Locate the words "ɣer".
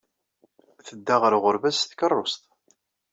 1.21-1.33